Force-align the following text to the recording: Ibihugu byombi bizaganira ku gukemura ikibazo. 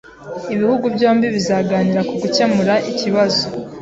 Ibihugu 0.53 0.85
byombi 0.95 1.25
bizaganira 1.35 2.01
ku 2.07 2.13
gukemura 2.21 2.75
ikibazo. 2.91 3.43